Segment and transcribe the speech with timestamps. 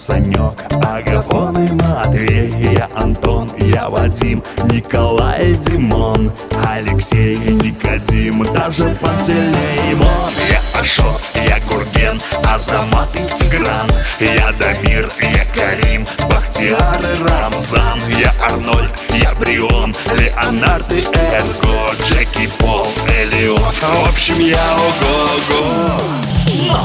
[0.00, 2.50] Санек, Агафон и Матвей.
[2.74, 6.32] Я Антон, я Вадим, Николай Димон
[6.66, 10.30] Алексей Никодим, даже Пантелеймон.
[10.48, 13.90] Я Ашот, я Гурген, Азамат и Тигран.
[14.20, 18.00] Я Дамир, я Карим, Бахтияр и Рамзан.
[18.16, 26.00] Я Арнольд, я Брион, Леонард и Эрго Джеки Пол, Элиот В общем, я ого-го.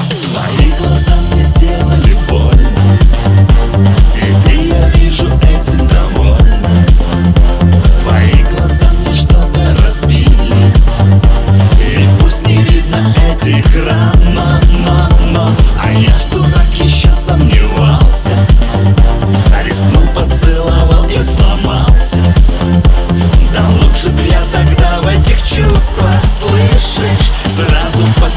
[0.09, 2.04] Твои глаза мне сделали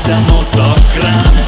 [0.08, 1.38] сразу подтянул стоп-кран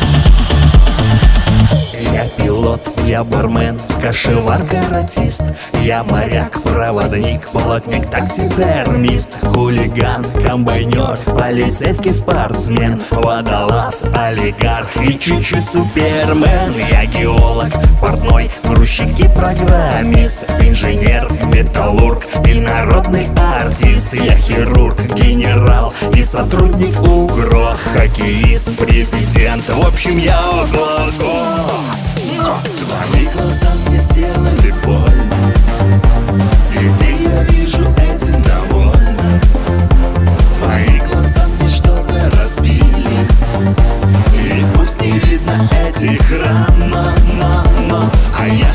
[2.12, 5.42] я пилот, я бармен, кошевар, каратист
[5.82, 13.00] Я моряк, проводник, плотник, таксидермист Хулиган, комбайнер, полицейский спортсмен.
[13.10, 16.72] Водолаз, олигарх и чуть-чуть супермен.
[16.90, 20.44] Я геолог, портной, грузчик и программист.
[20.60, 24.14] Инженер, металлург и народный артист.
[24.14, 27.49] Я хирург, генерал и сотрудник УГРО
[27.84, 31.10] Хоккеист, президент, в общем я ого-го
[32.36, 35.54] Твои глаза мне сделали больно.
[36.74, 39.40] И ты, я вижу, этим довольна
[40.58, 43.26] Твои глаза мне что-то разбили.
[44.34, 47.04] И пусть не видно этих ран Но,
[47.38, 48.10] но, но.
[48.38, 48.69] А я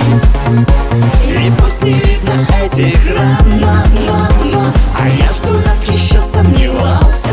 [0.00, 3.74] И пусть не видно этих ран, но,
[4.06, 7.30] но, но А я что так еще сомневался.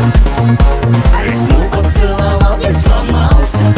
[1.14, 3.74] А Рискнул, поцеловал и сломался.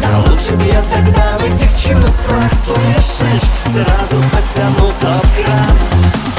[0.00, 6.31] Да лучше б я тогда в этих чувствах, слышишь Сразу подтянул в кран